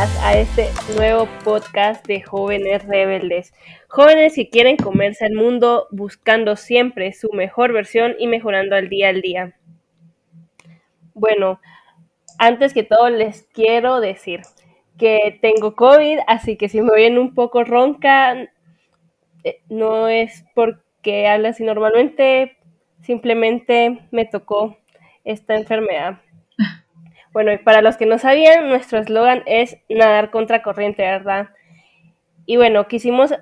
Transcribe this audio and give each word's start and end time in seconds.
a 0.00 0.32
este 0.32 0.70
nuevo 0.96 1.28
podcast 1.44 2.06
de 2.06 2.22
jóvenes 2.22 2.86
rebeldes. 2.86 3.52
Jóvenes 3.86 4.34
que 4.34 4.48
quieren 4.48 4.78
comerse 4.78 5.26
al 5.26 5.34
mundo 5.34 5.88
buscando 5.90 6.56
siempre 6.56 7.12
su 7.12 7.28
mejor 7.34 7.74
versión 7.74 8.14
y 8.18 8.26
mejorando 8.26 8.76
al 8.76 8.88
día 8.88 9.10
al 9.10 9.20
día. 9.20 9.58
Bueno, 11.12 11.60
antes 12.38 12.72
que 12.72 12.82
todo 12.82 13.10
les 13.10 13.42
quiero 13.52 14.00
decir 14.00 14.40
que 14.96 15.38
tengo 15.42 15.76
COVID, 15.76 16.20
así 16.26 16.56
que 16.56 16.70
si 16.70 16.80
me 16.80 16.92
oyen 16.92 17.18
un 17.18 17.34
poco 17.34 17.62
ronca, 17.62 18.48
eh, 19.44 19.60
no 19.68 20.08
es 20.08 20.46
porque 20.54 21.28
hablo 21.28 21.48
así 21.48 21.62
normalmente, 21.62 22.56
simplemente 23.02 24.00
me 24.10 24.24
tocó 24.24 24.78
esta 25.24 25.56
enfermedad. 25.56 26.22
Bueno, 27.32 27.52
y 27.52 27.58
para 27.58 27.80
los 27.82 27.96
que 27.96 28.06
no 28.06 28.18
sabían, 28.18 28.68
nuestro 28.68 28.98
eslogan 28.98 29.42
es 29.46 29.78
nadar 29.88 30.30
contra 30.30 30.62
corriente, 30.62 31.02
¿verdad? 31.02 31.50
Y 32.44 32.56
bueno, 32.56 32.88
quisimos 32.88 33.32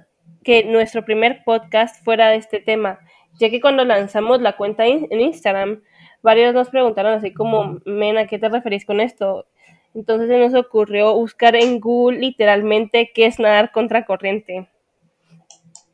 que 0.44 0.64
nuestro 0.64 1.04
primer 1.04 1.42
podcast 1.44 2.04
fuera 2.04 2.28
de 2.28 2.36
este 2.36 2.60
tema, 2.60 3.00
ya 3.38 3.48
que 3.48 3.60
cuando 3.60 3.84
lanzamos 3.84 4.42
la 4.42 4.56
cuenta 4.56 4.86
en 4.86 5.08
Instagram, 5.10 5.82
varios 6.22 6.54
nos 6.54 6.68
preguntaron 6.68 7.14
así 7.14 7.32
como, 7.32 7.80
men, 7.84 8.18
¿a 8.18 8.26
qué 8.26 8.38
te 8.38 8.48
referís 8.48 8.84
con 8.84 9.00
esto? 9.00 9.46
Entonces 9.94 10.28
se 10.28 10.38
nos 10.38 10.54
ocurrió 10.54 11.14
buscar 11.14 11.56
en 11.56 11.80
Google 11.80 12.18
literalmente 12.18 13.10
qué 13.14 13.26
es 13.26 13.38
nadar 13.38 13.72
contra 13.72 14.04
corriente. 14.04 14.68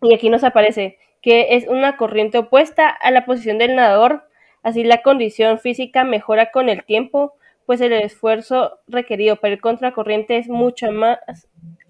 Y 0.03 0.15
aquí 0.15 0.29
nos 0.29 0.45
aparece 0.45 0.99
que 1.23 1.57
es 1.57 1.67
una 1.69 1.97
corriente 1.97 2.39
opuesta 2.39 2.89
a 2.89 3.11
la 3.11 3.25
posición 3.25 3.59
del 3.59 3.77
nadador, 3.77 4.29
así 4.63 4.85
la 4.85 5.03
condición 5.03 5.59
física 5.59 6.05
mejora 6.05 6.51
con 6.51 6.69
el 6.69 6.85
tiempo, 6.85 7.35
pues 7.67 7.81
el 7.81 7.93
esfuerzo 7.93 8.79
requerido 8.87 9.37
para 9.37 9.55
el 9.55 9.61
contracorriente 9.61 10.37
es 10.37 10.49
mucho 10.49 10.93
más 10.93 11.19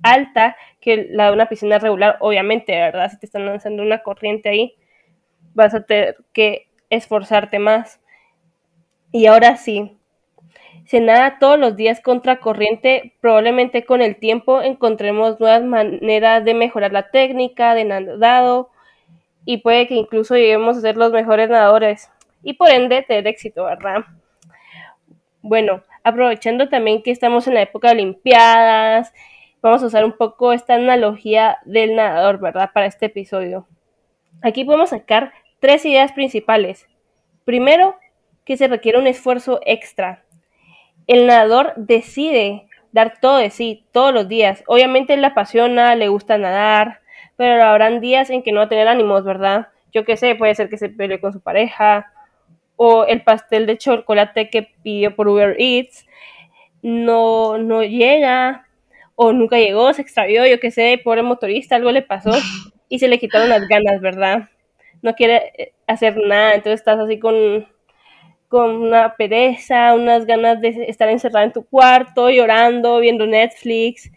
alta 0.03 0.57
que 0.81 1.09
la 1.11 1.27
de 1.27 1.33
una 1.33 1.49
piscina 1.49 1.79
regular, 1.79 2.17
obviamente, 2.21 2.73
¿verdad? 2.73 3.11
Si 3.11 3.19
te 3.19 3.27
están 3.27 3.47
lanzando 3.47 3.83
una 3.83 4.03
corriente 4.03 4.49
ahí, 4.49 4.75
vas 5.55 5.75
a 5.75 5.85
tener 5.85 6.17
que 6.33 6.69
esforzarte 6.91 7.59
más. 7.59 8.01
Y 9.13 9.27
ahora 9.27 9.57
sí, 9.57 9.97
si 10.87 11.01
nada 11.01 11.39
todos 11.39 11.59
los 11.59 11.77
días 11.77 12.01
contracorriente, 12.01 13.15
probablemente 13.21 13.85
con 13.85 14.03
el 14.03 14.17
tiempo 14.17 14.61
encontremos 14.61 15.41
nuevas 15.41 15.65
maneras 15.65 16.45
de 16.45 16.55
mejorar 16.55 16.93
la 16.93 17.11
técnica 17.11 17.75
de 17.75 17.85
nadado 17.85 18.71
y 19.47 19.59
puede 19.59 19.87
que 19.87 19.95
incluso 19.95 20.35
lleguemos 20.37 20.77
a 20.77 20.81
ser 20.81 20.97
los 20.97 21.13
mejores 21.13 21.49
nadadores 21.49 22.11
y 22.43 22.55
por 22.55 22.71
ende 22.71 23.03
tener 23.03 23.27
éxito, 23.27 23.65
¿verdad? 23.65 24.05
Bueno, 25.47 25.83
aprovechando 26.05 26.71
también 26.71 27.03
que 27.03 27.11
estamos 27.11 27.47
en 27.47 27.53
la 27.53 27.61
época 27.61 27.89
de 27.89 27.97
Olimpiadas, 27.97 29.13
vamos 29.61 29.83
a 29.83 29.87
usar 29.89 30.03
un 30.03 30.17
poco 30.17 30.55
esta 30.55 30.77
analogía 30.77 31.59
del 31.67 31.97
nadador, 31.97 32.41
¿verdad? 32.41 32.71
Para 32.73 32.87
este 32.87 33.07
episodio. 33.07 33.69
Aquí 34.41 34.65
podemos 34.65 34.89
sacar 34.89 35.35
tres 35.61 35.85
ideas 35.85 36.13
principales. 36.13 36.89
Primero, 37.45 37.95
que 38.47 38.57
se 38.57 38.69
requiere 38.69 38.99
un 38.99 39.07
esfuerzo 39.07 39.61
extra. 39.67 40.25
El 41.07 41.27
nadador 41.27 41.75
decide 41.77 42.67
dar 42.93 43.19
todo 43.21 43.37
de 43.37 43.51
sí 43.51 43.85
todos 43.93 44.15
los 44.15 44.27
días. 44.27 44.65
Obviamente 44.67 45.15
le 45.15 45.27
apasiona, 45.27 45.95
le 45.95 46.09
gusta 46.09 46.39
nadar, 46.39 47.01
pero 47.37 47.63
habrán 47.63 48.01
días 48.01 48.31
en 48.31 48.43
que 48.43 48.53
no 48.53 48.61
va 48.61 48.65
a 48.65 48.71
tener 48.71 48.89
ánimos, 48.89 49.25
¿verdad? 49.25 49.69
Yo 49.93 50.07
qué 50.07 50.17
sé, 50.17 50.37
puede 50.37 50.55
ser 50.55 50.71
que 50.71 50.79
se 50.79 50.89
pelee 50.89 51.21
con 51.21 51.35
su 51.35 51.43
pareja, 51.43 52.14
o 52.77 53.05
el 53.05 53.23
pastel 53.23 53.67
de 53.67 53.79
chocolate 53.79 54.51
que 54.51 54.69
pidió 54.83 55.15
por 55.15 55.29
Uber 55.29 55.57
Eats 55.59 56.07
no, 56.83 57.59
no 57.59 57.83
llega 57.83 58.67
o 59.17 59.33
nunca 59.33 59.59
llegó, 59.59 59.93
se 59.93 60.03
extravió, 60.03 60.45
yo 60.47 60.61
qué 60.61 60.71
sé, 60.71 61.01
pobre 61.03 61.23
motorista, 61.23 61.77
algo 61.77 61.93
le 61.93 62.03
pasó 62.03 62.31
y 62.89 62.99
se 62.99 63.09
le 63.09 63.19
quitaron 63.19 63.49
las 63.49 63.67
ganas, 63.69 64.01
¿verdad? 64.01 64.49
No 65.03 65.15
quiere 65.15 65.53
eh, 65.57 65.73
hacer 65.87 66.17
nada, 66.17 66.55
entonces 66.55 66.81
estás 66.81 66.99
así 66.99 67.19
con, 67.19 67.67
con 68.49 68.71
una 68.71 69.17
pereza, 69.17 69.95
unas 69.95 70.27
ganas 70.27 70.61
de 70.61 70.87
estar 70.89 71.09
encerrada 71.09 71.47
en 71.47 71.53
tu 71.53 71.65
cuarto, 71.65 72.31
llorando, 72.31 72.99
viendo 72.99 73.27
Netflix 73.27 74.11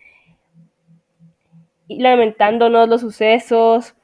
y 1.88 2.00
lamentándonos 2.00 2.90
los 2.90 3.01
sucesos 3.01 3.96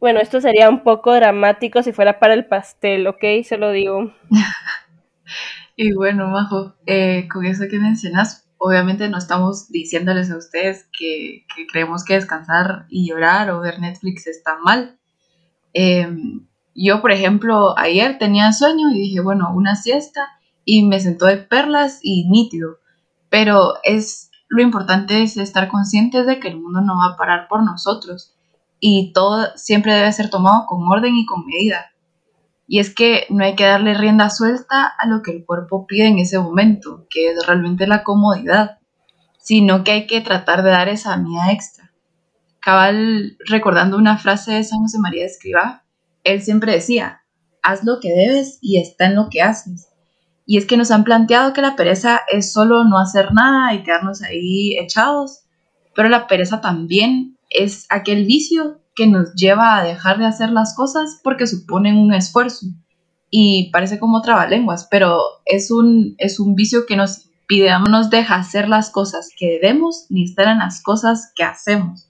bueno, 0.00 0.20
esto 0.20 0.40
sería 0.40 0.68
un 0.68 0.82
poco 0.82 1.12
dramático 1.14 1.82
si 1.82 1.92
fuera 1.92 2.18
para 2.18 2.34
el 2.34 2.46
pastel, 2.46 3.06
¿ok? 3.06 3.24
Se 3.44 3.56
lo 3.56 3.70
digo. 3.70 4.12
y 5.76 5.92
bueno, 5.94 6.28
Majo, 6.28 6.74
eh, 6.86 7.28
con 7.32 7.44
eso 7.44 7.64
que 7.70 7.78
mencionas, 7.78 8.46
obviamente 8.58 9.08
no 9.08 9.18
estamos 9.18 9.70
diciéndoles 9.70 10.30
a 10.30 10.36
ustedes 10.36 10.88
que, 10.98 11.46
creemos 11.70 12.04
que 12.04 12.14
descansar 12.14 12.86
y 12.88 13.08
llorar 13.08 13.50
o 13.50 13.60
ver 13.60 13.80
Netflix 13.80 14.26
está 14.26 14.58
mal. 14.58 14.98
Em, 15.72 16.46
yo, 16.74 17.00
por 17.00 17.12
ejemplo, 17.12 17.78
ayer 17.78 18.18
tenía 18.18 18.52
sueño 18.52 18.90
y 18.90 19.00
dije, 19.00 19.20
bueno, 19.20 19.52
una 19.54 19.76
siesta 19.76 20.28
y 20.64 20.82
me 20.84 21.00
sentó 21.00 21.26
de 21.26 21.38
perlas 21.38 22.00
y 22.02 22.28
nítido. 22.28 22.78
Pero 23.30 23.74
es 23.84 24.30
lo 24.48 24.62
importante 24.62 25.22
es 25.22 25.36
estar 25.36 25.68
conscientes 25.68 26.26
de 26.26 26.38
que 26.38 26.48
el 26.48 26.60
mundo 26.60 26.80
no 26.80 26.96
va 26.96 27.14
a 27.14 27.16
parar 27.16 27.48
por 27.48 27.64
nosotros 27.64 28.33
y 28.80 29.12
todo 29.12 29.48
siempre 29.56 29.94
debe 29.94 30.12
ser 30.12 30.30
tomado 30.30 30.66
con 30.66 30.82
orden 30.88 31.14
y 31.16 31.26
con 31.26 31.46
medida. 31.46 31.92
Y 32.66 32.78
es 32.78 32.94
que 32.94 33.26
no 33.30 33.44
hay 33.44 33.54
que 33.54 33.64
darle 33.64 33.94
rienda 33.94 34.30
suelta 34.30 34.92
a 34.98 35.06
lo 35.06 35.22
que 35.22 35.32
el 35.32 35.44
cuerpo 35.44 35.86
pide 35.86 36.06
en 36.06 36.18
ese 36.18 36.38
momento, 36.38 37.06
que 37.10 37.30
es 37.30 37.46
realmente 37.46 37.86
la 37.86 38.02
comodidad, 38.02 38.78
sino 39.38 39.84
que 39.84 39.92
hay 39.92 40.06
que 40.06 40.20
tratar 40.20 40.62
de 40.62 40.70
dar 40.70 40.88
esa 40.88 41.16
medida 41.16 41.52
extra. 41.52 41.92
Cabal, 42.60 43.36
recordando 43.46 43.98
una 43.98 44.16
frase 44.16 44.52
de 44.52 44.64
San 44.64 44.80
José 44.80 44.98
María 44.98 45.22
de 45.22 45.26
Escribá, 45.28 45.84
él 46.24 46.40
siempre 46.40 46.72
decía, 46.72 47.22
haz 47.62 47.84
lo 47.84 48.00
que 48.00 48.08
debes 48.08 48.58
y 48.62 48.78
está 48.78 49.06
en 49.06 49.16
lo 49.16 49.28
que 49.28 49.42
haces. 49.42 49.88
Y 50.46 50.58
es 50.58 50.66
que 50.66 50.76
nos 50.76 50.90
han 50.90 51.04
planteado 51.04 51.52
que 51.52 51.62
la 51.62 51.76
pereza 51.76 52.20
es 52.30 52.52
solo 52.52 52.84
no 52.84 52.98
hacer 52.98 53.32
nada 53.32 53.74
y 53.74 53.82
quedarnos 53.82 54.22
ahí 54.22 54.78
echados, 54.78 55.44
pero 55.94 56.08
la 56.08 56.26
pereza 56.26 56.60
también 56.60 57.33
es 57.54 57.86
aquel 57.88 58.26
vicio 58.26 58.80
que 58.94 59.06
nos 59.06 59.34
lleva 59.34 59.76
a 59.76 59.84
dejar 59.84 60.18
de 60.18 60.26
hacer 60.26 60.50
las 60.50 60.74
cosas 60.74 61.20
porque 61.22 61.46
suponen 61.46 61.96
un 61.96 62.12
esfuerzo. 62.12 62.66
Y 63.30 63.70
parece 63.72 63.98
como 63.98 64.22
trabalenguas, 64.22 64.86
pero 64.90 65.20
es 65.44 65.70
un, 65.70 66.14
es 66.18 66.38
un 66.38 66.54
vicio 66.54 66.86
que 66.86 66.96
nos 66.96 67.30
pide, 67.48 67.70
no 67.70 67.86
nos 67.86 68.10
deja 68.10 68.36
hacer 68.36 68.68
las 68.68 68.90
cosas 68.90 69.30
que 69.36 69.58
debemos 69.60 70.06
ni 70.08 70.24
estar 70.24 70.46
en 70.46 70.58
las 70.58 70.82
cosas 70.82 71.32
que 71.34 71.42
hacemos. 71.42 72.08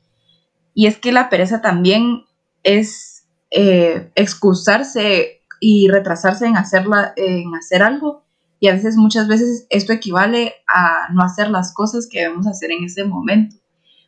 Y 0.75 0.87
es 0.87 0.99
que 0.99 1.13
la 1.13 1.31
pereza 1.31 1.63
también 1.63 2.25
es 2.63 3.27
eh, 3.51 4.11
excusarse 4.17 5.41
y 5.61 5.89
retrasarse 5.89 6.47
en, 6.47 6.57
hacerla, 6.57 7.15
en 7.17 7.55
hacer 7.55 7.83
algo. 7.83 8.25
Y 8.61 8.69
a 8.69 8.73
veces, 8.73 8.97
muchas 8.97 9.29
veces, 9.29 9.67
esto 9.71 9.93
equivale 9.93 10.55
a 10.67 11.13
no 11.13 11.23
hacer 11.23 11.51
las 11.51 11.73
cosas 11.73 12.07
que 12.11 12.21
debemos 12.21 12.47
hacer 12.47 12.71
en 12.71 12.85
ese 12.85 13.05
momento 13.05 13.57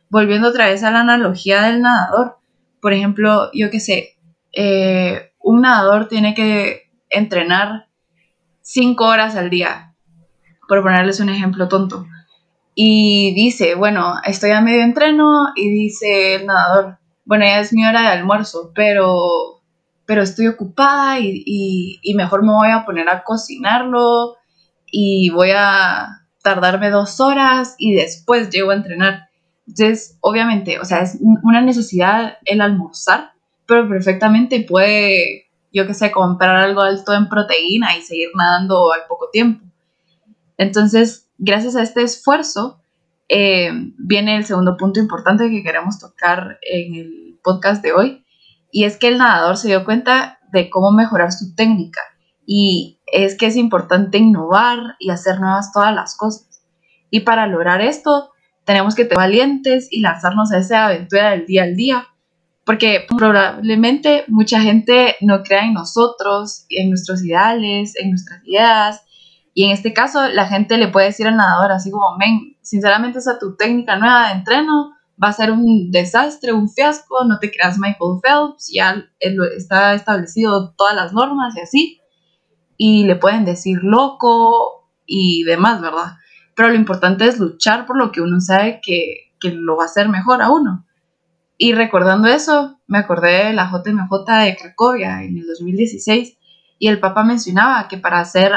volviendo 0.09 0.49
otra 0.49 0.67
vez 0.67 0.83
a 0.83 0.91
la 0.91 1.01
analogía 1.01 1.63
del 1.63 1.81
nadador, 1.81 2.37
por 2.81 2.93
ejemplo, 2.93 3.49
yo 3.53 3.69
qué 3.69 3.79
sé, 3.79 4.17
eh, 4.53 5.31
un 5.39 5.61
nadador 5.61 6.07
tiene 6.07 6.33
que 6.33 6.89
entrenar 7.09 7.87
cinco 8.61 9.05
horas 9.05 9.35
al 9.35 9.49
día, 9.49 9.95
por 10.67 10.81
ponerles 10.83 11.19
un 11.19 11.29
ejemplo 11.29 11.67
tonto. 11.67 12.05
Y 12.75 13.33
dice, 13.33 13.75
bueno, 13.75 14.15
estoy 14.23 14.51
a 14.51 14.61
medio 14.61 14.83
entreno 14.83 15.47
y 15.55 15.69
dice 15.69 16.35
el 16.35 16.45
nadador, 16.45 16.99
bueno, 17.25 17.45
ya 17.45 17.59
es 17.59 17.73
mi 17.73 17.85
hora 17.85 18.01
de 18.01 18.07
almuerzo, 18.07 18.71
pero, 18.75 19.63
pero 20.05 20.21
estoy 20.21 20.47
ocupada 20.47 21.19
y, 21.19 21.99
y 22.01 22.13
mejor 22.13 22.43
me 22.43 22.53
voy 22.53 22.69
a 22.71 22.85
poner 22.85 23.09
a 23.09 23.23
cocinarlo 23.23 24.35
y 24.91 25.29
voy 25.31 25.51
a 25.55 26.27
tardarme 26.43 26.89
dos 26.89 27.19
horas 27.19 27.75
y 27.77 27.93
después 27.93 28.49
llego 28.49 28.71
a 28.71 28.75
entrenar. 28.75 29.26
Entonces, 29.67 30.17
obviamente, 30.21 30.79
o 30.79 30.85
sea, 30.85 31.01
es 31.01 31.17
una 31.43 31.61
necesidad 31.61 32.37
el 32.45 32.61
almorzar, 32.61 33.33
pero 33.65 33.87
perfectamente 33.87 34.65
puede, 34.67 35.49
yo 35.73 35.85
qué 35.85 35.93
sé, 35.93 36.09
comprar 36.11 36.55
algo 36.55 36.81
alto 36.81 37.13
en 37.13 37.27
proteína 37.27 37.97
y 37.97 38.01
seguir 38.01 38.29
nadando 38.35 38.93
al 38.93 39.01
poco 39.09 39.29
tiempo. 39.29 39.65
Entonces, 40.57 41.29
gracias 41.37 41.75
a 41.75 41.83
este 41.83 42.01
esfuerzo, 42.01 42.81
eh, 43.27 43.71
viene 43.97 44.37
el 44.37 44.45
segundo 44.45 44.77
punto 44.77 45.01
importante 45.01 45.49
que 45.49 45.63
queremos 45.63 45.99
tocar 45.99 46.59
en 46.61 46.95
el 46.95 47.39
podcast 47.43 47.83
de 47.83 47.91
hoy, 47.91 48.25
y 48.71 48.85
es 48.85 48.97
que 48.97 49.09
el 49.09 49.17
nadador 49.17 49.57
se 49.57 49.67
dio 49.67 49.83
cuenta 49.83 50.39
de 50.51 50.69
cómo 50.69 50.91
mejorar 50.91 51.33
su 51.33 51.53
técnica, 51.55 52.01
y 52.45 53.01
es 53.05 53.37
que 53.37 53.47
es 53.47 53.57
importante 53.57 54.17
innovar 54.17 54.95
y 54.99 55.09
hacer 55.09 55.41
nuevas 55.41 55.73
todas 55.73 55.93
las 55.93 56.15
cosas. 56.15 56.63
Y 57.09 57.21
para 57.21 57.47
lograr 57.47 57.81
esto, 57.81 58.31
tenemos 58.67 58.95
que 58.95 59.05
ser 59.05 59.15
valientes 59.15 59.87
y 59.89 60.01
lanzarnos 60.01 60.51
a 60.51 60.57
esa 60.57 60.87
aventura 60.87 61.31
del 61.31 61.45
día 61.45 61.63
al 61.63 61.77
día, 61.77 62.07
porque 62.65 63.05
probablemente 63.17 64.25
mucha 64.27 64.59
gente 64.59 65.15
no 65.21 65.41
crea 65.41 65.63
en 65.63 65.73
nosotros, 65.73 66.65
en 66.69 66.89
nuestros 66.89 67.23
ideales, 67.23 67.95
en 67.95 68.09
nuestras 68.09 68.45
ideas, 68.45 69.01
y 69.53 69.63
en 69.63 69.71
este 69.71 69.93
caso 69.93 70.27
la 70.27 70.47
gente 70.47 70.77
le 70.77 70.89
puede 70.89 71.07
decir 71.07 71.27
al 71.27 71.37
nadador 71.37 71.71
así 71.71 71.89
como, 71.91 72.17
men, 72.17 72.57
sinceramente 72.61 73.19
esa 73.19 73.39
tu 73.39 73.55
técnica 73.55 73.95
nueva 73.95 74.27
de 74.27 74.33
entreno 74.33 74.91
va 75.23 75.29
a 75.29 75.33
ser 75.33 75.53
un 75.53 75.89
desastre, 75.89 76.51
un 76.51 76.69
fiasco, 76.69 77.23
no 77.23 77.39
te 77.39 77.49
creas 77.49 77.77
Michael 77.77 78.19
Phelps, 78.21 78.69
ya 78.71 79.01
está 79.55 79.93
establecido 79.93 80.73
todas 80.77 80.93
las 80.93 81.13
normas 81.13 81.55
y 81.55 81.61
así, 81.61 82.01
y 82.75 83.05
le 83.05 83.15
pueden 83.15 83.45
decir 83.45 83.79
loco 83.81 84.89
y 85.05 85.43
demás, 85.43 85.79
¿verdad? 85.81 86.17
Pero 86.57 86.69
lo 86.69 86.75
importante 86.75 87.27
es 87.27 87.37
luchar 87.37 87.85
por 87.85 87.99
lo 87.99 88.11
que 88.11 88.19
uno 88.19 88.41
sabe 88.41 88.81
que, 88.83 89.31
lo 89.43 89.77
va 89.77 89.83
a 89.83 89.85
hacer 89.85 90.09
mejor 90.09 90.41
a 90.41 90.49
uno. 90.49 90.87
Y 91.55 91.73
recordando 91.73 92.27
eso, 92.27 92.79
me 92.87 92.97
acordé 92.97 93.45
de 93.45 93.53
la 93.53 93.69
JMJ 93.69 94.25
de 94.43 94.57
Cracovia 94.59 95.23
en 95.23 95.37
el 95.37 95.45
2016 95.45 96.35
y 96.79 96.87
el 96.87 96.99
Papa 96.99 97.23
mencionaba 97.23 97.87
que 97.87 97.99
para 97.99 98.25
ser 98.25 98.53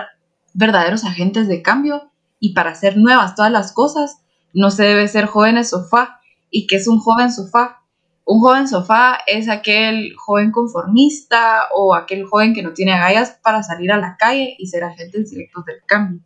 verdaderos 0.54 1.04
agentes 1.04 1.46
de 1.46 1.60
cambio 1.60 2.10
y 2.38 2.54
para 2.54 2.70
hacer 2.70 2.96
nuevas 2.96 3.34
todas 3.34 3.52
las 3.52 3.72
cosas, 3.72 4.22
no 4.54 4.70
se 4.70 4.84
debe 4.84 5.06
ser 5.06 5.26
jóvenes 5.26 5.68
sofá. 5.68 6.20
¿Y 6.48 6.66
que 6.66 6.76
es 6.76 6.88
un 6.88 7.00
joven 7.00 7.30
sofá? 7.30 7.82
Un 8.24 8.40
joven 8.40 8.66
sofá 8.66 9.18
es 9.26 9.50
aquel 9.50 10.14
joven 10.16 10.52
conformista 10.52 11.64
o 11.74 11.94
aquel 11.94 12.24
joven 12.24 12.54
que 12.54 12.62
no 12.62 12.72
tiene 12.72 12.94
agallas 12.94 13.38
para 13.42 13.62
salir 13.62 13.92
a 13.92 13.98
la 13.98 14.16
calle 14.16 14.56
y 14.58 14.68
ser 14.68 14.84
agentes 14.84 15.30
directos 15.30 15.66
del 15.66 15.82
cambio. 15.86 16.22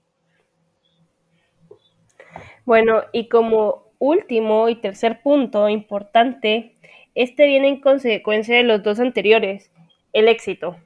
Bueno, 2.65 3.03
y 3.13 3.29
como 3.29 3.85
último 3.99 4.69
y 4.69 4.77
tercer 4.77 5.21
punto 5.23 5.69
importante, 5.69 6.75
este 7.15 7.47
viene 7.47 7.69
en 7.69 7.81
consecuencia 7.81 8.57
de 8.57 8.63
los 8.65 8.83
dos 8.83 9.01
anteriores, 9.01 9.71
el 10.13 10.29
éxito. 10.29 10.77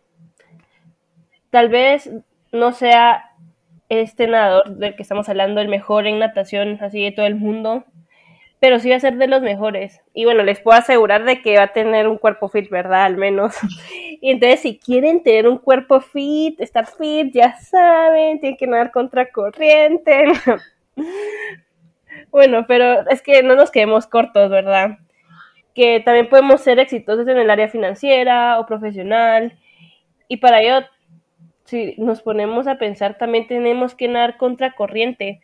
Tal 1.51 1.69
vez 1.69 2.11
no 2.53 2.73
sea 2.73 3.25
este 3.89 4.27
nadador 4.27 4.77
del 4.77 4.97
que 4.97 5.03
estamos 5.03 5.29
hablando 5.29 5.61
el 5.61 5.69
mejor 5.69 6.07
en 6.07 6.19
natación 6.19 6.79
así 6.83 7.03
de 7.03 7.13
todo 7.13 7.27
el 7.27 7.37
mundo, 7.37 7.85
pero 8.61 8.81
sí 8.81 8.91
va 8.91 8.97
a 8.97 9.01
ser 9.01 9.17
de 9.17 9.29
los 9.29 9.43
mejores. 9.43 10.01
Y 10.15 10.25
bueno, 10.25 10.43
les 10.43 10.61
puedo 10.61 10.79
asegurar 10.79 11.25
de 11.25 11.43
que 11.43 11.57
va 11.57 11.65
a 11.65 11.73
tener 11.73 12.09
un 12.09 12.19
cuerpo 12.19 12.49
fit, 12.49 12.69
¿verdad? 12.71 13.05
Al 13.05 13.17
menos. 13.17 13.57
Y 14.21 14.33
entonces, 14.33 14.61
si 14.63 14.79
quieren 14.81 15.23
tener 15.23 15.47
un 15.47 15.59
cuerpo 15.59 16.01
fit, 16.01 16.61
estar 16.61 16.87
fit, 16.89 17.33
ya 17.33 17.57
saben, 17.61 18.41
tienen 18.41 18.57
que 18.57 18.67
nadar 18.67 18.91
contra 18.91 19.31
corriente. 19.31 20.25
bueno, 22.31 22.67
pero 22.67 23.09
es 23.09 23.23
que 23.23 23.43
no 23.43 23.55
nos 23.55 23.71
quedemos 23.71 24.07
cortos, 24.07 24.51
¿verdad? 24.51 24.99
Que 25.75 26.01
también 26.01 26.29
podemos 26.29 26.61
ser 26.61 26.79
exitosos 26.79 27.27
en 27.29 27.39
el 27.39 27.51
área 27.51 27.69
financiera 27.69 28.59
o 28.59 28.67
profesional. 28.67 29.59
Y 30.29 30.39
para 30.39 30.61
ello 30.61 30.87
si 31.69 31.95
nos 31.99 32.23
ponemos 32.23 32.67
a 32.67 32.79
pensar, 32.79 33.19
también 33.19 33.47
tenemos 33.47 33.95
que 33.95 34.09
nadar 34.09 34.39
contra 34.39 34.75
corriente. 34.75 35.43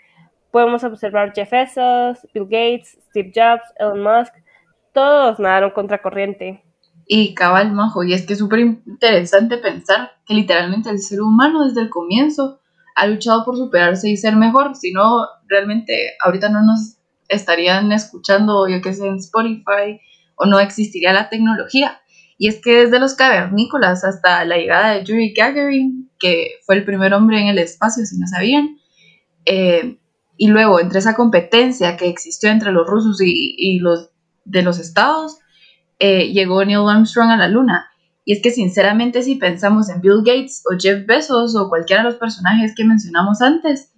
Podemos 0.51 0.83
observar 0.83 1.35
Jeff 1.35 1.51
Bezos, 1.51 2.27
Bill 2.33 2.45
Gates, 2.45 2.99
Steve 3.11 3.31
Jobs, 3.35 3.63
Elon 3.79 4.03
Musk, 4.03 4.33
todos 4.95 5.39
nadaron 5.39 5.73
contra 5.73 6.01
corriente. 6.01 6.65
Y 7.07 7.35
cabal, 7.35 7.73
majo, 7.73 8.05
y 8.05 8.15
es 8.15 8.27
que 8.27 8.33
es 8.33 8.39
súper 8.39 8.61
interesante 8.61 9.59
pensar 9.59 10.13
que 10.25 10.33
literalmente 10.33 10.89
el 10.89 11.01
ser 11.01 11.21
humano 11.21 11.67
desde 11.67 11.83
el 11.83 11.91
comienzo 11.91 12.61
ha 12.95 13.07
luchado 13.07 13.45
por 13.45 13.57
superarse 13.57 14.09
y 14.09 14.17
ser 14.17 14.37
mejor, 14.37 14.75
si 14.77 14.93
no, 14.93 15.27
realmente 15.49 16.13
ahorita 16.21 16.49
no 16.49 16.63
nos 16.63 16.97
estarían 17.29 17.93
escuchando, 17.93 18.69
yo 18.69 18.81
que 18.81 18.93
sé, 18.95 19.07
en 19.07 19.17
Spotify, 19.17 20.01
o 20.37 20.47
no 20.47 20.61
existiría 20.61 21.13
la 21.13 21.29
tecnología. 21.29 22.01
Y 22.39 22.49
es 22.49 22.61
que 22.61 22.85
desde 22.85 22.99
los 22.99 23.15
cavernícolas 23.15 24.05
hasta 24.05 24.45
la 24.45 24.57
llegada 24.57 24.95
de 24.95 25.05
Yuri 25.05 25.33
Gagarin, 25.33 26.11
que 26.19 26.53
fue 26.67 26.77
el 26.77 26.85
primer 26.85 27.15
hombre 27.15 27.41
en 27.41 27.49
el 27.49 27.59
espacio, 27.59 28.05
si 28.05 28.19
no 28.19 28.27
sabían, 28.27 28.77
eh, 29.47 29.99
y 30.37 30.49
luego 30.49 30.81
entre 30.81 30.99
esa 30.99 31.15
competencia 31.15 31.97
que 31.97 32.09
existió 32.09 32.51
entre 32.51 32.73
los 32.73 32.87
rusos 32.87 33.21
y, 33.21 33.79
los 33.79 34.11
de 34.45 34.63
los 34.63 34.79
estados, 34.79 35.39
eh, 35.99 36.33
llegó 36.33 36.65
Neil 36.65 36.89
Armstrong 36.89 37.31
a 37.31 37.37
la 37.37 37.49
luna. 37.49 37.91
Y 38.25 38.33
es 38.33 38.43
que 38.43 38.51
sinceramente 38.51 39.23
si 39.23 39.35
pensamos 39.37 39.91
en 39.91 40.01
Bill 40.01 40.23
Gates 40.25 40.63
o 40.71 40.77
Jeff 40.79 41.07
Bezos 41.07 41.55
o 41.57 41.69
cualquiera 41.69 42.03
de 42.03 42.11
los 42.11 42.19
personajes 42.19 42.75
que 42.75 42.85
mencionamos 42.85 43.43
antes, 43.43 43.93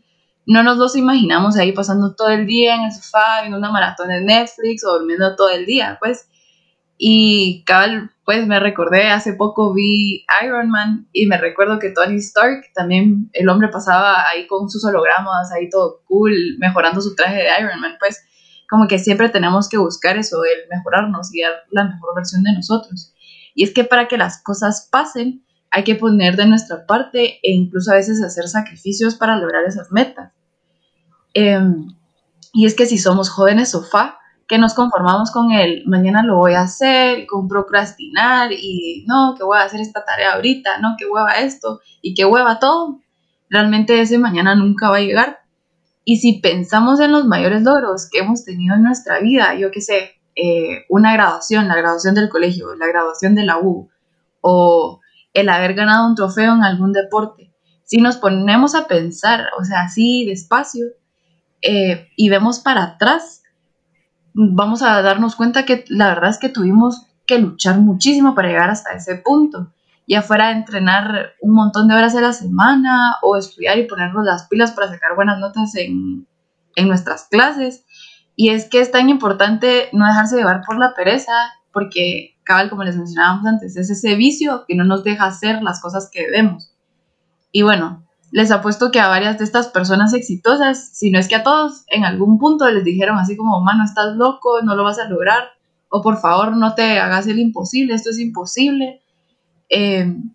no 0.47 0.63
nos 0.63 0.79
los 0.79 0.97
imaginamos 0.97 1.57
ahí 1.57 1.73
pasando 1.73 2.15
todo 2.15 2.29
el 2.29 2.47
día 2.47 2.77
en 2.77 2.83
el 2.83 2.93
sofá, 2.93 3.41
viendo 3.41 3.59
una 3.59 3.71
maratón 3.71 4.09
de 4.09 4.21
Netflix 4.21 4.85
o 4.85 4.99
durmiendo 4.99 5.35
todo 5.37 5.51
el 5.51 5.67
día, 5.67 5.99
pues. 6.01 6.29
Y 6.99 7.63
cabal, 7.67 8.11
pues 8.25 8.47
me 8.47 8.59
recordé, 8.59 9.09
hace 9.11 9.35
poco 9.35 9.75
vi 9.75 10.25
Iron 10.43 10.71
Man 10.71 11.09
y 11.13 11.27
me 11.27 11.37
recuerdo 11.37 11.79
que 11.79 11.91
Tony 11.91 12.17
Stark 12.17 12.65
también, 12.75 13.29
el 13.33 13.49
hombre 13.49 13.69
pasaba 13.69 14.27
ahí 14.29 14.47
con 14.47 14.71
sus 14.71 14.85
hologramas, 14.85 15.53
ahí 15.53 15.69
todo 15.69 16.01
cool, 16.07 16.33
mejorando 16.59 17.01
su 17.01 17.15
traje 17.15 17.37
de 17.37 17.49
Iron 17.61 17.81
Man, 17.81 17.97
pues 17.99 18.25
como 18.69 18.89
que 18.89 18.99
siempre 18.99 19.29
tenemos 19.29 19.69
que 19.69 19.79
buscar 19.79 20.17
eso, 20.17 20.43
el 20.45 20.69
mejorarnos 20.71 21.35
y 21.35 21.43
dar 21.43 21.65
la 21.71 21.85
mejor 21.85 22.15
versión 22.15 22.43
de 22.43 22.53
nosotros. 22.55 23.13
Y 23.57 23.65
es 23.65 23.73
que 23.75 23.83
para 23.83 24.07
que 24.07 24.19
las 24.19 24.41
cosas 24.43 24.89
pasen, 24.93 25.45
hay 25.71 25.83
que 25.83 25.97
poner 25.97 26.37
de 26.37 26.47
nuestra 26.47 26.87
parte 26.87 27.41
e 27.43 27.53
incluso 27.53 27.91
a 27.91 27.97
veces 27.97 28.23
hacer 28.23 28.47
sacrificios 28.47 29.17
para 29.17 29.37
lograr 29.37 29.65
esas 29.65 29.91
metas. 29.91 30.33
Em, 31.35 31.89
y 32.53 32.67
es 32.67 32.75
que 32.75 32.87
si 32.87 32.99
somos 32.99 33.31
jóvenes 33.31 33.71
sofá, 33.71 34.19
que 34.47 34.59
nos 34.59 34.75
conformamos 34.75 35.33
con 35.33 35.51
el 35.51 35.85
mañana 35.87 36.23
lo 36.23 36.37
voy 36.37 36.53
a 36.53 36.61
hacer, 36.61 37.27
con 37.27 37.49
procrastinar 37.49 38.53
y 38.53 39.05
no, 39.09 39.35
que 39.37 39.43
voy 39.43 39.59
a 39.59 39.63
hacer 39.63 39.81
esta 39.81 40.05
tarea 40.05 40.35
ahorita, 40.35 40.79
no, 40.79 40.95
que 40.99 41.07
hueva 41.07 41.33
esto 41.33 41.81
y 42.01 42.15
que 42.15 42.27
hueva 42.27 42.59
todo, 42.59 43.01
realmente 43.49 44.01
ese 44.01 44.19
mañana 44.19 44.55
nunca 44.55 44.91
va 44.91 44.99
a 44.99 45.01
llegar. 45.01 45.39
Y 46.05 46.19
si 46.19 46.41
pensamos 46.41 47.01
en 47.01 47.11
los 47.11 47.25
mayores 47.25 47.63
logros 47.63 48.09
que 48.11 48.19
hemos 48.19 48.45
tenido 48.45 48.77
en 48.77 48.83
nuestra 48.83 49.19
vida, 49.19 49.55
yo 49.55 49.71
qué 49.71 49.81
sé, 49.81 50.16
eh, 50.37 50.85
una 50.89 51.13
graduación, 51.15 51.67
la 51.67 51.77
graduación 51.77 52.15
del 52.15 52.29
colegio, 52.29 52.75
la 52.77 52.87
graduación 52.87 53.35
de 53.35 53.45
la 53.45 53.59
U, 53.59 53.89
o 54.43 55.01
el 55.33 55.49
haber 55.49 55.75
ganado 55.75 56.07
un 56.07 56.15
trofeo 56.15 56.55
en 56.55 56.63
algún 56.63 56.93
deporte, 56.93 57.47
si 57.87 57.99
nos 57.99 58.17
ponemos 58.17 58.75
a 58.75 58.89
pensar, 58.89 59.47
o 59.59 59.65
sea, 59.65 59.83
así 59.83 60.27
despacio, 60.27 60.87
eh, 61.63 62.09
y 62.17 62.29
vemos 62.29 62.59
para 62.59 62.83
atrás, 62.83 63.43
vamos 64.35 64.83
a 64.83 65.01
darnos 65.03 65.37
cuenta 65.37 65.65
que 65.65 65.85
la 65.89 66.09
verdad 66.09 66.31
es 66.31 66.39
que 66.39 66.49
tuvimos 66.49 67.07
que 67.27 67.39
luchar 67.39 67.79
muchísimo 67.79 68.35
para 68.35 68.49
llegar 68.49 68.71
hasta 68.71 68.93
ese 68.93 69.17
punto. 69.17 69.73
Ya 70.09 70.23
fuera 70.23 70.53
entrenar 70.53 71.33
un 71.41 71.55
montón 71.55 71.89
de 71.89 71.95
horas 71.95 72.15
a 72.15 72.21
la 72.21 72.33
semana 72.33 73.17
o 73.23 73.37
estudiar 73.37 73.79
y 73.79 73.87
ponernos 73.87 74.25
las 74.25 74.47
pilas 74.49 74.73
para 74.73 74.89
sacar 74.89 75.15
buenas 75.15 75.39
notas 75.39 75.75
en, 75.77 76.27
en 76.77 76.89
nuestras 76.89 77.25
clases. 77.29 77.85
Y 78.37 78.51
es 78.51 78.67
que 78.69 78.81
es 78.81 78.91
tan 78.91 79.09
importante 79.09 79.89
no 79.93 80.07
dejarse 80.07 80.37
llevar 80.37 80.61
por 80.65 80.79
la 80.79 80.95
pereza, 80.95 81.33
porque, 81.73 82.37
cabal, 82.45 82.71
como 82.71 82.85
les 82.85 82.97
mencionábamos 82.97 83.47
antes, 83.47 83.77
es 83.77 83.91
ese 83.91 84.15
vicio 84.15 84.65
que 84.69 84.77
no 84.77 84.85
nos 84.85 85.03
deja 85.03 85.25
hacer 85.25 85.63
las 85.63 85.81
cosas 85.81 86.11
que 86.13 86.23
debemos. 86.23 86.73
Y 87.51 87.63
bueno, 87.63 88.07
les 88.31 88.51
apuesto 88.51 88.91
que 88.91 89.01
a 89.01 89.09
varias 89.09 89.39
de 89.39 89.45
estas 89.45 89.69
personas 89.69 90.13
exitosas, 90.13 90.91
si 90.93 91.11
no 91.11 91.19
es 91.19 91.29
que 91.29 91.37
a 91.37 91.43
todos, 91.43 91.85
en 91.89 92.05
algún 92.05 92.39
punto 92.39 92.69
les 92.71 92.85
dijeron 92.85 93.17
así 93.17 93.37
como, 93.37 93.61
mano, 93.63 93.85
estás 93.85 94.15
loco, 94.17 94.61
no 94.63 94.75
lo 94.75 94.85
vas 94.85 94.99
a 94.99 95.09
lograr, 95.09 95.45
o 95.89 96.03
por 96.03 96.19
favor 96.19 96.57
no 96.57 96.75
te 96.75 96.99
hagas 96.99 97.27
el 97.27 97.39
imposible, 97.39 97.95
esto 97.95 98.11
es 98.11 98.19
imposible. 98.19 99.01
Em, 99.71 100.35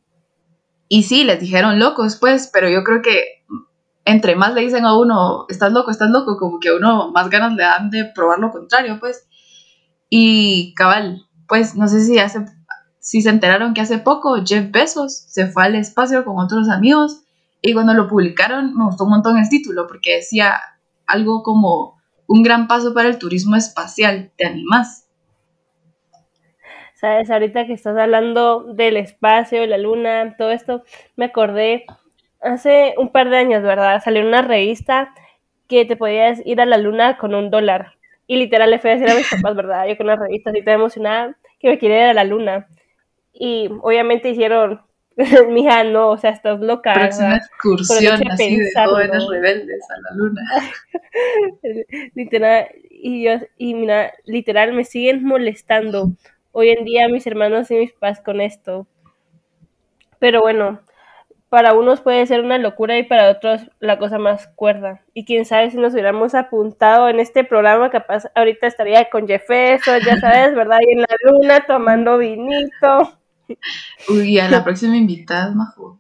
y 0.88 1.04
sí, 1.04 1.24
les 1.24 1.40
dijeron 1.40 1.80
locos, 1.80 2.16
pues, 2.16 2.50
pero 2.52 2.70
yo 2.70 2.84
creo 2.84 3.02
que 3.02 3.41
entre 4.06 4.36
más 4.36 4.54
le 4.54 4.62
dicen 4.62 4.86
a 4.86 4.98
uno, 4.98 5.46
estás 5.50 5.72
loco, 5.72 5.92
estás 5.92 6.10
loco, 6.10 6.38
como 6.38 6.60
que 6.60 6.70
a 6.70 6.76
uno 6.76 7.12
más 7.12 7.30
ganas 7.30 7.54
le 7.54 7.64
dan 7.64 7.90
de 7.90 8.06
probar 8.06 8.40
lo 8.40 8.52
contrario, 8.52 8.98
pues. 9.00 9.28
Y 10.10 10.74
cabal, 10.76 11.26
pues 11.48 11.76
no 11.76 11.88
sé 11.88 12.02
si 12.02 12.20
hace, 12.20 12.46
si 13.00 13.22
se 13.22 13.30
enteraron 13.30 13.74
que 13.74 13.82
hace 13.82 13.98
poco 13.98 14.36
Jeff 14.46 14.72
Bezos 14.72 15.26
se 15.28 15.48
fue 15.48 15.64
al 15.64 15.76
espacio 15.76 16.26
con 16.26 16.40
otros 16.40 16.70
amigos 16.70 17.24
y 17.62 17.74
cuando 17.74 17.94
lo 17.94 18.08
publicaron 18.08 18.76
me 18.76 18.86
gustó 18.86 19.06
un 19.06 19.12
montón 19.12 19.38
el 19.38 19.50
título 19.50 19.88
porque 19.88 20.16
decía 20.16 20.60
algo 21.06 21.44
como 21.44 22.02
un 22.28 22.44
gran 22.44 22.68
paso 22.68 22.94
para 22.94 23.10
el 23.10 23.20
turismo 23.20 23.56
espacial. 23.56 24.32
¿Te 24.38 24.46
animas? 24.46 25.08
Sabes, 26.96 27.30
ahorita 27.32 27.66
que 27.66 27.74
estás 27.74 27.98
hablando 27.98 28.74
del 28.74 28.96
espacio, 28.96 29.66
la 29.66 29.78
luna, 29.78 30.36
todo 30.38 30.52
esto, 30.52 30.84
me 31.16 31.26
acordé 31.26 31.86
hace 32.42 32.94
un 32.98 33.12
par 33.12 33.30
de 33.30 33.38
años, 33.38 33.64
¿verdad? 33.64 34.02
Salió 34.04 34.26
una 34.26 34.42
revista 34.42 35.14
que 35.68 35.86
te 35.86 35.96
podías 35.96 36.42
ir 36.46 36.62
a 36.62 36.66
la 36.66 36.78
luna 36.78 37.18
con 37.18 37.34
un 37.34 37.50
dólar. 37.50 37.94
Y 38.28 38.38
literal 38.38 38.72
le 38.72 38.80
fui 38.80 38.90
a 38.90 38.96
decir 38.96 39.10
a 39.10 39.16
mis 39.16 39.30
papás, 39.42 39.56
¿verdad? 39.56 39.88
Yo 39.88 39.98
con 39.98 40.08
una 40.08 40.16
revista 40.16 40.50
así 40.50 40.64
tan 40.64 40.76
emocionada 40.76 41.38
que 41.60 41.70
me 41.70 41.78
quería 41.78 42.04
ir 42.04 42.10
a 42.10 42.14
la 42.14 42.24
luna. 42.24 42.68
Y 43.34 43.70
obviamente 43.82 44.30
hicieron 44.30 44.82
Mija, 45.50 45.84
no, 45.84 46.10
o 46.10 46.18
sea, 46.18 46.32
estás 46.32 46.60
loca. 46.60 46.94
una 46.94 47.38
excursión 47.38 48.28
así 48.30 48.58
de 48.58 48.72
jóvenes 48.74 49.24
rebeldes 49.30 49.84
a 49.90 50.02
la 50.02 50.16
luna. 50.16 50.42
literal, 52.16 52.68
y 52.90 53.26
yo, 53.26 53.34
y 53.58 53.74
mira, 53.74 54.14
literal, 54.26 54.74
me 54.74 54.86
siguen 54.86 55.24
molestando 55.24 56.12
hoy 56.52 56.70
en 56.70 56.86
día 56.86 57.08
mis 57.10 57.28
hermanos 57.28 57.70
y 57.72 57.76
mis 57.76 57.94
papás 57.94 58.22
con 58.22 58.42
esto. 58.42 58.88
Pero 60.20 60.42
bueno, 60.42 60.82
para 61.52 61.74
unos 61.74 62.00
puede 62.00 62.26
ser 62.28 62.46
una 62.46 62.58
locura 62.58 62.98
y 62.98 63.04
para 63.04 63.30
otros 63.30 63.70
la 63.82 64.00
cosa 64.00 64.18
más 64.18 64.48
cuerda. 64.56 65.02
Y 65.14 65.26
quién 65.26 65.44
sabe 65.44 65.70
si 65.70 65.76
nos 65.76 65.92
hubiéramos 65.92 66.34
apuntado 66.34 67.10
en 67.10 67.20
este 67.20 67.44
programa, 67.44 67.90
capaz 67.90 68.24
ahorita 68.36 68.68
estaría 68.68 69.10
con 69.10 69.28
Jefferson, 69.28 70.00
ya 70.00 70.18
sabes, 70.22 70.56
¿verdad? 70.56 70.78
Y 70.80 70.94
en 70.94 71.02
la 71.02 71.16
luna 71.26 71.66
tomando 71.68 72.20
vinito. 72.20 73.20
Uy, 74.08 74.40
a 74.40 74.50
la 74.50 74.64
próxima 74.64 74.96
invitada, 74.96 75.54
Majo. 75.54 76.00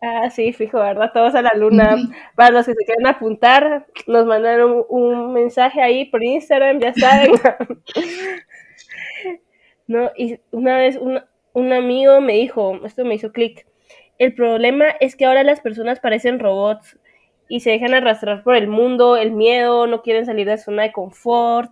Ah, 0.00 0.30
sí, 0.30 0.54
fijo, 0.54 0.78
¿verdad? 0.78 1.10
Todos 1.12 1.34
a 1.34 1.42
la 1.42 1.52
luna. 1.54 1.98
Para 2.34 2.50
los 2.50 2.64
que 2.64 2.72
se 2.72 2.84
quieran 2.86 3.14
apuntar, 3.14 3.88
nos 4.06 4.24
mandaron 4.24 4.86
un, 4.88 5.34
mensaje 5.34 5.82
ahí 5.82 6.06
por 6.06 6.24
Instagram, 6.24 6.80
ya 6.80 6.94
saben. 6.94 7.32
no, 9.86 10.10
y 10.16 10.40
una 10.50 10.78
vez 10.78 10.96
un, 10.96 11.20
un 11.52 11.72
amigo 11.74 12.22
me 12.22 12.32
dijo, 12.32 12.80
esto 12.86 13.04
me 13.04 13.16
hizo 13.16 13.32
clic, 13.32 13.66
el 14.20 14.34
problema 14.34 14.84
es 15.00 15.16
que 15.16 15.24
ahora 15.24 15.42
las 15.44 15.60
personas 15.60 15.98
parecen 15.98 16.40
robots 16.40 16.98
y 17.48 17.60
se 17.60 17.70
dejan 17.70 17.94
arrastrar 17.94 18.44
por 18.44 18.54
el 18.54 18.68
mundo, 18.68 19.16
el 19.16 19.32
miedo, 19.32 19.86
no 19.86 20.02
quieren 20.02 20.26
salir 20.26 20.46
de 20.46 20.58
su 20.58 20.64
zona 20.64 20.82
de 20.82 20.92
confort. 20.92 21.70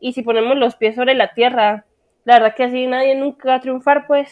Y 0.00 0.12
si 0.12 0.22
ponemos 0.22 0.56
los 0.56 0.76
pies 0.76 0.94
sobre 0.94 1.16
la 1.16 1.34
tierra, 1.34 1.86
la 2.24 2.34
verdad 2.34 2.54
que 2.56 2.62
así 2.62 2.86
nadie 2.86 3.16
nunca 3.16 3.48
va 3.48 3.54
a 3.56 3.60
triunfar, 3.60 4.06
pues. 4.06 4.30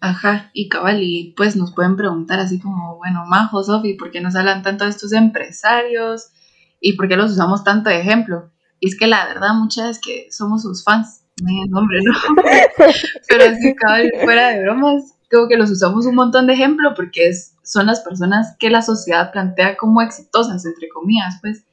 Ajá, 0.00 0.52
y 0.54 0.68
cabal, 0.68 1.02
y 1.02 1.34
pues 1.36 1.56
nos 1.56 1.74
pueden 1.74 1.96
preguntar 1.96 2.38
así 2.38 2.60
como, 2.60 2.98
bueno, 2.98 3.24
Majo, 3.26 3.64
Sofi, 3.64 3.94
¿por 3.94 4.12
qué 4.12 4.20
nos 4.20 4.36
hablan 4.36 4.62
tanto 4.62 4.84
de 4.84 4.90
estos 4.90 5.12
empresarios? 5.12 6.30
¿Y 6.78 6.92
por 6.92 7.08
qué 7.08 7.16
los 7.16 7.32
usamos 7.32 7.64
tanto 7.64 7.90
de 7.90 7.98
ejemplo? 7.98 8.52
Y 8.78 8.86
es 8.86 8.96
que 8.96 9.08
la 9.08 9.26
verdad, 9.26 9.54
muchas 9.54 9.90
es 9.90 10.00
que 10.00 10.28
somos 10.30 10.62
sus 10.62 10.84
fans. 10.84 11.26
nombre, 11.42 11.98
¿no? 12.04 12.12
Pero 13.28 13.44
así, 13.50 13.74
cabal, 13.74 14.12
fuera 14.22 14.50
de 14.50 14.62
bromas, 14.62 15.18
creo 15.30 15.48
que 15.48 15.56
los 15.56 15.70
usamos 15.70 16.04
un 16.04 16.16
montón 16.16 16.46
de 16.46 16.52
ejemplo 16.54 16.92
porque 16.94 17.30
son 17.62 17.86
las 17.86 18.00
personas 18.00 18.56
que 18.58 18.68
la 18.68 18.82
sociedad 18.82 19.32
plantea 19.32 19.76
como 19.76 20.02
exitosas, 20.02 20.66
entre 20.66 20.88
comillas, 20.88 21.38
pues. 21.40 21.64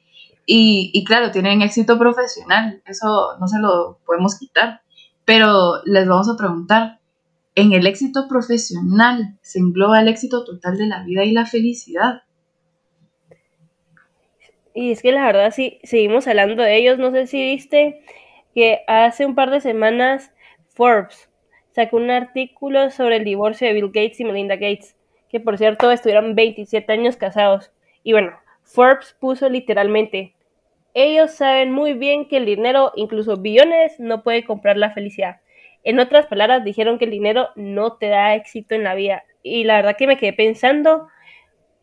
Y 0.46 1.04
claro, 1.04 1.30
tienen 1.30 1.60
éxito 1.60 1.98
profesional, 1.98 2.80
eso 2.86 3.36
no 3.38 3.46
se 3.48 3.58
lo 3.58 3.98
podemos 4.06 4.38
quitar. 4.38 4.80
Pero 5.26 5.82
les 5.84 6.08
vamos 6.08 6.30
a 6.30 6.38
preguntar, 6.38 7.00
¿en 7.54 7.74
el 7.74 7.86
éxito 7.86 8.28
profesional 8.28 9.36
se 9.42 9.58
engloba 9.58 10.00
el 10.00 10.08
éxito 10.08 10.44
total 10.44 10.78
de 10.78 10.86
la 10.86 11.02
vida 11.02 11.24
y 11.24 11.32
la 11.32 11.44
felicidad? 11.44 12.22
Y 14.72 14.92
es 14.92 15.02
que 15.02 15.12
la 15.12 15.26
verdad, 15.26 15.50
si 15.50 15.80
seguimos 15.82 16.26
hablando 16.28 16.62
de 16.62 16.76
ellos, 16.78 16.98
no 16.98 17.10
sé 17.10 17.26
si 17.26 17.42
viste 17.42 18.00
que 18.54 18.78
hace 18.86 19.26
un 19.26 19.34
par 19.34 19.50
de 19.50 19.60
semanas 19.60 20.30
Forbes 20.68 21.27
sacó 21.78 21.98
un 21.98 22.10
artículo 22.10 22.90
sobre 22.90 23.18
el 23.18 23.24
divorcio 23.24 23.68
de 23.68 23.72
Bill 23.72 23.92
Gates 23.92 24.18
y 24.18 24.24
Melinda 24.24 24.56
Gates, 24.56 24.96
que 25.28 25.38
por 25.38 25.58
cierto 25.58 25.92
estuvieron 25.92 26.34
27 26.34 26.92
años 26.92 27.16
casados. 27.16 27.70
Y 28.02 28.10
bueno, 28.10 28.32
Forbes 28.64 29.16
puso 29.20 29.48
literalmente, 29.48 30.34
ellos 30.92 31.30
saben 31.30 31.70
muy 31.70 31.92
bien 31.92 32.26
que 32.26 32.38
el 32.38 32.46
dinero, 32.46 32.90
incluso 32.96 33.36
billones, 33.36 34.00
no 34.00 34.24
puede 34.24 34.44
comprar 34.44 34.76
la 34.76 34.90
felicidad. 34.90 35.36
En 35.84 36.00
otras 36.00 36.26
palabras, 36.26 36.64
dijeron 36.64 36.98
que 36.98 37.04
el 37.04 37.12
dinero 37.12 37.50
no 37.54 37.92
te 37.92 38.08
da 38.08 38.34
éxito 38.34 38.74
en 38.74 38.82
la 38.82 38.96
vida. 38.96 39.22
Y 39.44 39.62
la 39.62 39.76
verdad 39.76 39.94
que 39.96 40.08
me 40.08 40.16
quedé 40.16 40.32
pensando 40.32 41.06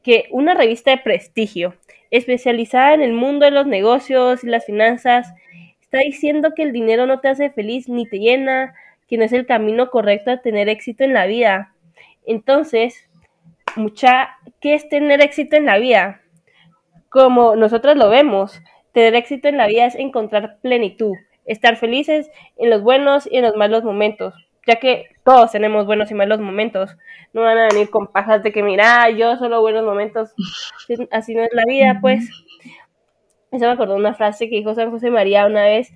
que 0.03 0.27
una 0.29 0.55
revista 0.55 0.91
de 0.91 0.97
prestigio, 0.97 1.75
especializada 2.11 2.95
en 2.95 3.01
el 3.01 3.13
mundo 3.13 3.45
de 3.45 3.51
los 3.51 3.65
negocios 3.65 4.43
y 4.43 4.47
las 4.47 4.65
finanzas, 4.65 5.33
está 5.79 5.99
diciendo 5.99 6.51
que 6.53 6.63
el 6.63 6.73
dinero 6.73 7.05
no 7.05 7.21
te 7.21 7.29
hace 7.29 7.49
feliz 7.49 7.87
ni 7.87 8.09
te 8.09 8.19
llena, 8.19 8.75
que 9.07 9.17
no 9.17 9.23
es 9.23 9.33
el 9.33 9.45
camino 9.45 9.89
correcto 9.89 10.31
a 10.31 10.41
tener 10.41 10.69
éxito 10.69 11.03
en 11.03 11.13
la 11.13 11.25
vida. 11.25 11.73
Entonces, 12.25 13.09
mucha, 13.75 14.37
¿qué 14.59 14.73
es 14.73 14.89
tener 14.89 15.21
éxito 15.21 15.55
en 15.55 15.65
la 15.65 15.77
vida? 15.77 16.21
Como 17.09 17.55
nosotros 17.55 17.95
lo 17.95 18.09
vemos, 18.09 18.61
tener 18.93 19.15
éxito 19.15 19.47
en 19.47 19.57
la 19.57 19.67
vida 19.67 19.85
es 19.85 19.95
encontrar 19.95 20.59
plenitud, 20.61 21.13
estar 21.45 21.77
felices 21.77 22.29
en 22.57 22.69
los 22.69 22.81
buenos 22.81 23.27
y 23.31 23.37
en 23.37 23.43
los 23.43 23.55
malos 23.55 23.83
momentos, 23.83 24.33
ya 24.65 24.77
que 24.77 25.05
todos 25.23 25.51
tenemos 25.51 25.85
buenos 25.85 26.11
y 26.11 26.13
malos 26.13 26.39
momentos. 26.39 26.95
No 27.33 27.41
van 27.41 27.57
a 27.57 27.67
venir 27.67 27.89
con 27.89 28.07
pajas 28.07 28.41
de 28.43 28.51
que, 28.51 28.63
mira, 28.63 29.09
yo 29.09 29.35
solo 29.37 29.61
buenos 29.61 29.83
momentos. 29.83 30.33
Así 31.11 31.35
no 31.35 31.43
es 31.43 31.49
la 31.53 31.65
vida, 31.65 31.99
pues. 32.01 32.29
Eso 33.51 33.65
me 33.65 33.71
acordó 33.71 33.95
una 33.95 34.13
frase 34.13 34.49
que 34.49 34.55
dijo 34.55 34.73
San 34.73 34.91
José 34.91 35.11
María 35.11 35.45
una 35.45 35.63
vez, 35.63 35.93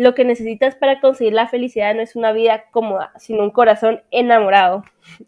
lo 0.00 0.14
que 0.14 0.24
necesitas 0.24 0.76
para 0.76 0.98
conseguir 0.98 1.34
la 1.34 1.46
felicidad 1.46 1.94
no 1.94 2.00
es 2.00 2.16
una 2.16 2.32
vida 2.32 2.64
cómoda, 2.70 3.12
sino 3.18 3.42
un 3.42 3.50
corazón 3.50 4.02
enamorado. 4.10 4.82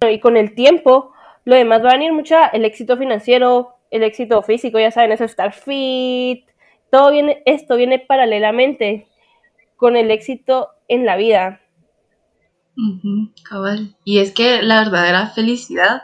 Y 0.00 0.20
con 0.20 0.36
el 0.36 0.54
tiempo, 0.54 1.12
lo 1.44 1.56
demás 1.56 1.82
va 1.82 1.88
a 1.88 1.94
venir 1.94 2.12
mucho, 2.12 2.36
el 2.52 2.64
éxito 2.64 2.96
financiero, 2.96 3.74
el 3.90 4.04
éxito 4.04 4.42
físico, 4.42 4.78
ya 4.78 4.92
saben, 4.92 5.10
eso 5.10 5.24
estar 5.24 5.52
fit, 5.52 6.44
todo 6.92 7.10
viene, 7.10 7.42
esto 7.46 7.74
viene 7.74 7.98
paralelamente 7.98 9.08
con 9.74 9.96
el 9.96 10.12
éxito 10.12 10.68
en 10.86 11.04
la 11.04 11.16
vida. 11.16 11.60
cabal. 13.42 13.96
Y 14.04 14.20
es 14.20 14.32
que 14.32 14.62
la 14.62 14.84
verdadera 14.84 15.30
felicidad, 15.30 16.02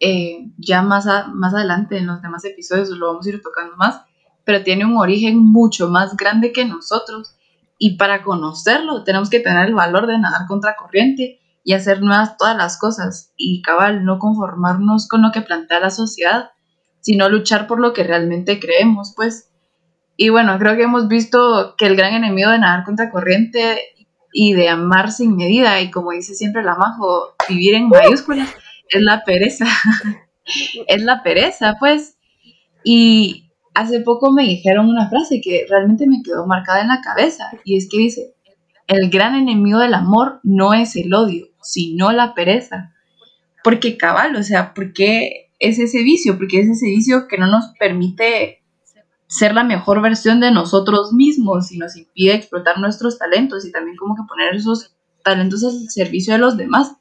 eh, 0.00 0.46
ya 0.56 0.80
más, 0.80 1.06
más 1.34 1.52
adelante 1.52 1.98
en 1.98 2.06
los 2.06 2.22
demás 2.22 2.46
episodios 2.46 2.88
lo 2.88 3.08
vamos 3.08 3.26
a 3.26 3.28
ir 3.28 3.42
tocando 3.42 3.76
más, 3.76 4.07
pero 4.48 4.64
tiene 4.64 4.86
un 4.86 4.96
origen 4.96 5.38
mucho 5.38 5.90
más 5.90 6.16
grande 6.16 6.52
que 6.52 6.64
nosotros. 6.64 7.36
Y 7.76 7.98
para 7.98 8.22
conocerlo 8.22 9.04
tenemos 9.04 9.28
que 9.28 9.40
tener 9.40 9.66
el 9.66 9.74
valor 9.74 10.06
de 10.06 10.18
nadar 10.18 10.46
contra 10.46 10.74
corriente 10.74 11.38
y 11.64 11.74
hacer 11.74 12.00
nuevas 12.00 12.38
todas 12.38 12.56
las 12.56 12.78
cosas. 12.78 13.34
Y 13.36 13.60
cabal, 13.60 14.06
no 14.06 14.18
conformarnos 14.18 15.06
con 15.06 15.20
lo 15.20 15.32
que 15.32 15.42
plantea 15.42 15.80
la 15.80 15.90
sociedad, 15.90 16.52
sino 17.00 17.28
luchar 17.28 17.66
por 17.66 17.78
lo 17.78 17.92
que 17.92 18.04
realmente 18.04 18.58
creemos, 18.58 19.12
pues. 19.14 19.50
Y 20.16 20.30
bueno, 20.30 20.58
creo 20.58 20.76
que 20.76 20.84
hemos 20.84 21.08
visto 21.08 21.74
que 21.76 21.84
el 21.84 21.94
gran 21.94 22.14
enemigo 22.14 22.50
de 22.50 22.58
nadar 22.58 22.86
contra 22.86 23.10
corriente 23.10 23.82
y 24.32 24.54
de 24.54 24.70
amar 24.70 25.12
sin 25.12 25.36
medida, 25.36 25.78
y 25.82 25.90
como 25.90 26.12
dice 26.12 26.34
siempre 26.34 26.62
la 26.62 26.74
Majo, 26.74 27.34
vivir 27.50 27.74
en 27.74 27.90
mayúsculas, 27.90 28.48
es 28.88 29.02
la 29.02 29.24
pereza. 29.24 29.66
es 30.86 31.02
la 31.02 31.22
pereza, 31.22 31.76
pues. 31.78 32.16
Y, 32.82 33.47
hace 33.78 34.00
poco 34.00 34.32
me 34.32 34.42
dijeron 34.42 34.88
una 34.88 35.08
frase 35.08 35.40
que 35.40 35.64
realmente 35.68 36.08
me 36.08 36.20
quedó 36.24 36.46
marcada 36.46 36.82
en 36.82 36.88
la 36.88 37.00
cabeza 37.00 37.44
y 37.64 37.76
es 37.76 37.88
que 37.88 37.98
dice, 37.98 38.34
el 38.88 39.08
gran 39.08 39.36
enemigo 39.36 39.78
del 39.78 39.94
amor 39.94 40.40
no 40.42 40.74
es 40.74 40.96
el 40.96 41.14
odio, 41.14 41.46
sino 41.62 42.10
la 42.10 42.34
pereza. 42.34 42.92
Porque 43.62 43.96
cabal, 43.96 44.34
o 44.34 44.42
sea, 44.42 44.74
porque 44.74 45.52
es 45.60 45.78
ese 45.78 46.02
vicio? 46.02 46.36
Porque 46.36 46.60
es 46.60 46.68
ese 46.68 46.86
vicio 46.86 47.28
que 47.28 47.38
no 47.38 47.46
nos 47.46 47.66
permite 47.78 48.64
ser 49.28 49.54
la 49.54 49.62
mejor 49.62 50.02
versión 50.02 50.40
de 50.40 50.50
nosotros 50.50 51.12
mismos 51.12 51.70
y 51.70 51.78
nos 51.78 51.96
impide 51.96 52.34
explotar 52.34 52.80
nuestros 52.80 53.16
talentos 53.16 53.64
y 53.64 53.70
también 53.70 53.96
como 53.96 54.16
que 54.16 54.22
poner 54.28 54.56
esos 54.56 54.92
talentos 55.22 55.62
al 55.62 55.88
servicio 55.88 56.32
de 56.32 56.40
los 56.40 56.56
demás. 56.56 56.96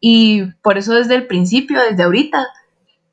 Y 0.00 0.42
por 0.60 0.76
eso 0.76 0.94
desde 0.94 1.14
el 1.14 1.28
principio, 1.28 1.80
desde 1.80 2.02
ahorita, 2.02 2.46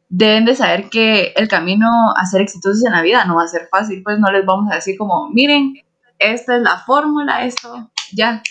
deben 0.10 0.46
de 0.46 0.56
saber 0.56 0.90
que 0.90 1.34
el 1.36 1.48
camino 1.48 1.88
a 2.16 2.26
ser 2.26 2.42
exitosos 2.42 2.86
en 2.86 2.94
la 2.94 3.02
vida 3.02 3.26
no 3.26 3.36
va 3.36 3.44
a 3.44 3.48
ser 3.48 3.68
fácil, 3.70 4.02
pues 4.04 4.20
no 4.20 4.32
les 4.32 4.46
vamos 4.46 4.72
a 4.72 4.76
decir 4.76 4.98
como, 4.98 5.30
miren, 5.30 5.74
esta 6.20 6.58
es 6.58 6.62
la 6.62 6.78
fórmula, 6.78 7.46
esto, 7.46 7.92
ya, 8.14 8.42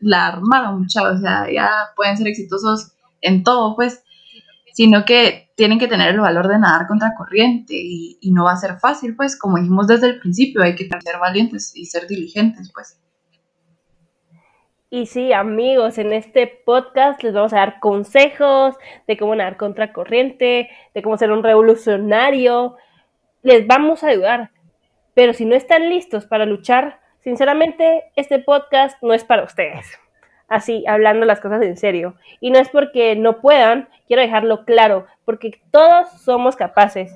la 0.00 0.26
armaron, 0.26 0.80
muchachos, 0.80 1.18
o 1.18 1.20
sea, 1.20 1.46
ya 1.52 1.70
pueden 1.96 2.16
ser 2.16 2.28
exitosos 2.28 2.92
en 3.20 3.42
todo, 3.42 3.74
pues, 3.74 4.02
sino 4.74 5.04
que 5.04 5.50
tienen 5.56 5.78
que 5.78 5.86
tener 5.86 6.14
el 6.14 6.20
valor 6.20 6.48
de 6.48 6.58
nadar 6.58 6.86
contra 6.88 7.14
corriente 7.16 7.74
y, 7.74 8.18
y 8.20 8.32
no 8.32 8.44
va 8.44 8.52
a 8.52 8.56
ser 8.56 8.78
fácil, 8.78 9.14
pues, 9.16 9.38
como 9.38 9.56
dijimos 9.56 9.86
desde 9.86 10.08
el 10.08 10.20
principio, 10.20 10.62
hay 10.62 10.74
que 10.74 10.88
ser 10.88 11.18
valientes 11.20 11.72
y 11.74 11.86
ser 11.86 12.06
diligentes, 12.08 12.70
pues. 12.74 12.98
Y 14.94 15.06
sí, 15.06 15.32
amigos, 15.32 15.98
en 15.98 16.12
este 16.12 16.46
podcast 16.46 17.20
les 17.24 17.34
vamos 17.34 17.52
a 17.52 17.56
dar 17.56 17.80
consejos 17.80 18.76
de 19.08 19.16
cómo 19.16 19.34
nadar 19.34 19.56
contra 19.56 19.92
corriente, 19.92 20.70
de 20.94 21.02
cómo 21.02 21.18
ser 21.18 21.32
un 21.32 21.42
revolucionario. 21.42 22.76
Les 23.42 23.66
vamos 23.66 24.04
a 24.04 24.10
ayudar. 24.10 24.52
Pero 25.12 25.32
si 25.32 25.46
no 25.46 25.56
están 25.56 25.88
listos 25.90 26.26
para 26.26 26.46
luchar, 26.46 27.00
sinceramente, 27.24 28.04
este 28.14 28.38
podcast 28.38 29.02
no 29.02 29.14
es 29.14 29.24
para 29.24 29.42
ustedes. 29.42 29.98
Así, 30.46 30.84
hablando 30.86 31.26
las 31.26 31.40
cosas 31.40 31.62
en 31.62 31.76
serio. 31.76 32.14
Y 32.38 32.52
no 32.52 32.60
es 32.60 32.68
porque 32.68 33.16
no 33.16 33.40
puedan, 33.40 33.88
quiero 34.06 34.22
dejarlo 34.22 34.64
claro, 34.64 35.08
porque 35.24 35.60
todos 35.72 36.08
somos 36.22 36.54
capaces. 36.54 37.12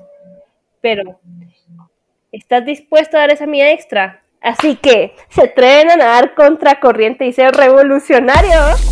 Pero, 0.81 1.21
¿estás 2.33 2.65
dispuesto 2.65 3.15
a 3.15 3.21
dar 3.21 3.31
esa 3.31 3.47
mía 3.47 3.71
extra? 3.71 4.21
Así 4.41 4.75
que 4.75 5.15
se 5.29 5.43
atreven 5.43 5.91
a 5.91 5.95
nadar 5.97 6.33
contra 6.33 6.79
corriente 6.79 7.25
y 7.25 7.33
ser 7.33 7.53
revolucionarios. 7.55 8.88